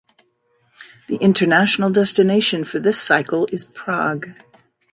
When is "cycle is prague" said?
2.99-4.31